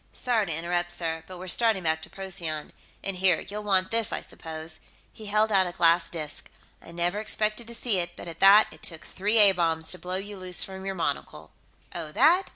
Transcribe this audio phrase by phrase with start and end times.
[0.13, 2.73] "Sorry to interrupt, sir, but we're starting back to Procyon.
[3.03, 4.79] And here, you'll want this, I suppose."
[5.13, 6.49] He held out a glass disc.
[6.81, 9.99] "I never expected to see it, but at that it took three A bombs to
[9.99, 11.51] blow you loose from your monocle."
[11.93, 12.49] "Oh, that?"